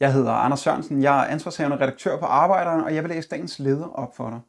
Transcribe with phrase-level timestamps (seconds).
[0.00, 3.58] Jeg hedder Anders Sørensen, jeg er ansvarshavende redaktør på Arbejderen, og jeg vil læse dagens
[3.58, 4.40] leder op for dig.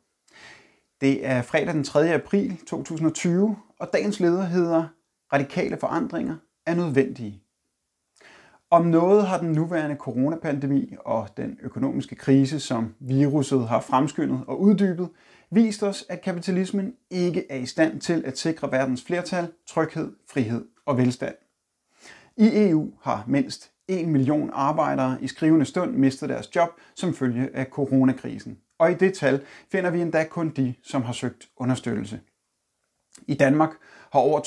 [1.02, 2.14] Det er fredag den 3.
[2.14, 4.88] april 2020, og dagens leder hedder
[5.34, 6.36] Radikale forandringer
[6.66, 7.42] er nødvendige.
[8.70, 14.62] Om noget har den nuværende coronapandemi og den økonomiske krise, som viruset har fremskyndet og
[14.62, 15.10] uddybet,
[15.52, 20.66] vist os, at kapitalismen ikke er i stand til at sikre verdens flertal tryghed, frihed
[20.86, 21.36] og velstand.
[22.38, 27.50] I EU har mindst 1 million arbejdere i skrivende stund mistede deres job som følge
[27.56, 28.58] af coronakrisen.
[28.80, 32.20] Og i det tal finder vi endda kun de, som har søgt understøttelse.
[33.28, 33.70] I Danmark
[34.12, 34.40] har over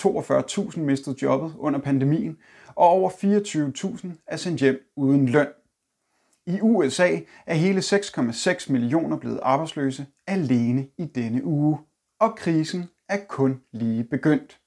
[0.73, 5.49] 42.000 mistet jobbet under pandemien, og over 24.000 er sendt hjem uden løn.
[6.47, 11.79] I USA er hele 6,6 millioner blevet arbejdsløse alene i denne uge,
[12.21, 14.61] og krisen er kun lige begyndt.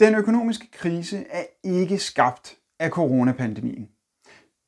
[0.00, 3.88] Den økonomiske krise er ikke skabt af coronapandemien.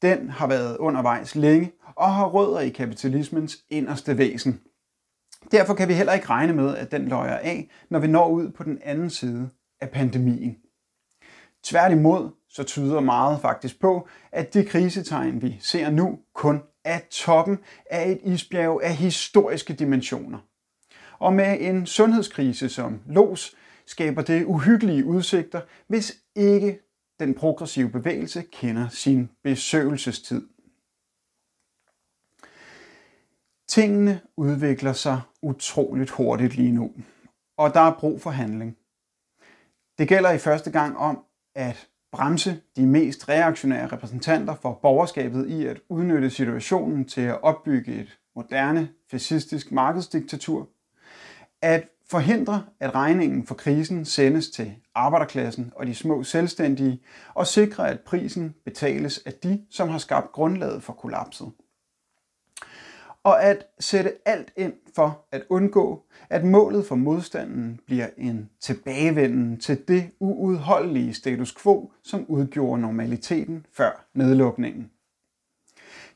[0.02, 4.60] Den har været undervejs længe og har rødder i kapitalismens inderste væsen.
[5.50, 8.50] Derfor kan vi heller ikke regne med, at den løjer af, når vi når ud
[8.50, 10.56] på den anden side af pandemien.
[11.62, 17.58] Tværtimod så tyder meget faktisk på, at det krisetegn, vi ser nu, kun er toppen
[17.90, 20.38] af et isbjerg af historiske dimensioner.
[21.18, 26.83] Og med en sundhedskrise som los, skaber det uhyggelige udsigter, hvis ikke
[27.20, 30.48] den progressive bevægelse kender sin besøgelsestid.
[33.68, 36.92] Tingene udvikler sig utroligt hurtigt lige nu,
[37.56, 38.76] og der er brug for handling.
[39.98, 45.66] Det gælder i første gang om at bremse de mest reaktionære repræsentanter for borgerskabet i
[45.66, 50.68] at udnytte situationen til at opbygge et moderne, fascistisk markedsdiktatur,
[51.62, 57.00] at forhindre, at regningen for krisen sendes til arbejderklassen og de små selvstændige,
[57.34, 61.52] og sikre, at prisen betales af de, som har skabt grundlaget for kollapset.
[63.22, 69.60] Og at sætte alt ind for at undgå, at målet for modstanden bliver en tilbagevenden
[69.60, 74.90] til det uudholdelige status quo, som udgjorde normaliteten før nedlukningen.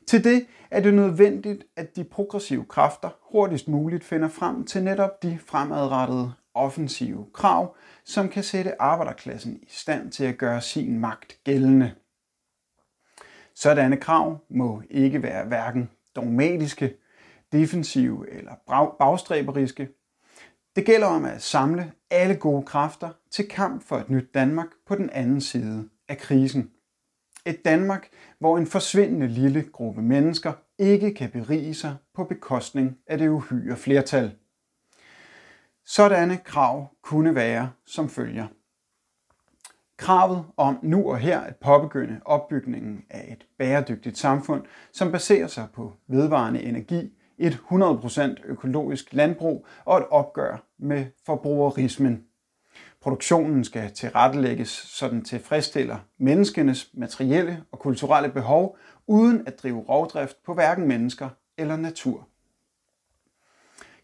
[0.09, 5.23] Til det er det nødvendigt, at de progressive kræfter hurtigst muligt finder frem til netop
[5.23, 7.75] de fremadrettede offensive krav,
[8.05, 11.91] som kan sætte arbejderklassen i stand til at gøre sin magt gældende.
[13.55, 16.95] Sådanne krav må ikke være hverken dogmatiske,
[17.51, 18.53] defensive eller
[18.99, 19.89] bagstræberiske.
[20.75, 24.95] Det gælder om at samle alle gode kræfter til kamp for et nyt Danmark på
[24.95, 26.71] den anden side af krisen.
[27.49, 28.07] Et Danmark,
[28.39, 33.75] hvor en forsvindende lille gruppe mennesker ikke kan berige sig på bekostning af det uhyre
[33.75, 34.31] flertal.
[35.85, 38.47] Sådanne krav kunne være som følger.
[39.97, 45.67] Kravet om nu og her at påbegynde opbygningen af et bæredygtigt samfund, som baserer sig
[45.73, 52.28] på vedvarende energi, et 100% økologisk landbrug og et opgør med forbrugerismen.
[53.01, 58.77] Produktionen skal tilrettelægges, så den tilfredsstiller menneskenes materielle og kulturelle behov,
[59.07, 62.27] uden at drive rovdrift på hverken mennesker eller natur.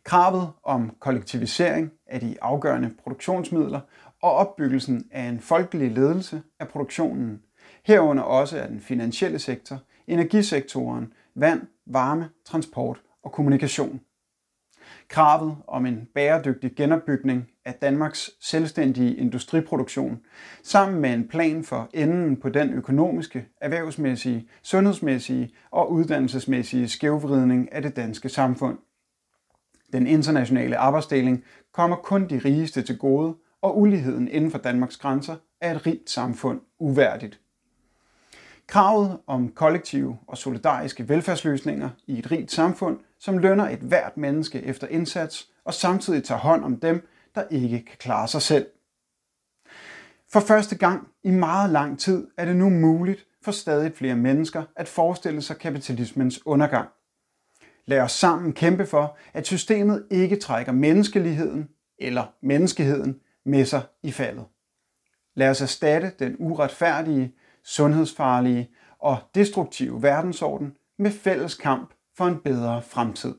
[0.04, 3.80] Kravet om kollektivisering af de afgørende produktionsmidler
[4.22, 7.42] og opbyggelsen af en folkelig ledelse af produktionen,
[7.84, 14.02] herunder også af den finansielle sektor, energisektoren, vand, varme, transport og kommunikation.
[15.08, 20.20] Kravet om en bæredygtig genopbygning af Danmarks selvstændige industriproduktion,
[20.64, 27.82] sammen med en plan for enden på den økonomiske, erhvervsmæssige, sundhedsmæssige og uddannelsesmæssige skævvridning af
[27.82, 28.78] det danske samfund.
[29.94, 35.36] Den internationale arbejdsdeling kommer kun de rigeste til gode, og uligheden inden for Danmarks grænser
[35.62, 37.40] er et rigt samfund uværdigt.
[38.68, 44.62] Kravet om kollektive og solidariske velfærdsløsninger i et rigt samfund, som lønner et hvert menneske
[44.62, 48.68] efter indsats og samtidig tager hånd om dem, der ikke kan klare sig selv.
[50.34, 54.64] For første gang i meget lang tid er det nu muligt for stadig flere mennesker
[54.76, 56.90] at forestille sig kapitalismens undergang.
[57.86, 61.70] Lad os sammen kæmpe for, at systemet ikke trækker menneskeligheden
[62.00, 64.46] eller menneskeheden med sig i faldet.
[65.36, 67.34] Lad os erstatte den uretfærdige,
[67.66, 68.70] sundhedsfarlige
[69.00, 73.36] og destruktive verdensorden med fælles kamp for en bedre fremtid.